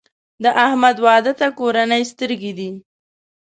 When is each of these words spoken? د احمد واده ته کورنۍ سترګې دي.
د 0.43 0.45
احمد 0.65 0.97
واده 1.05 1.33
ته 1.39 1.47
کورنۍ 1.59 2.03
سترګې 2.11 2.51
دي. 2.59 2.69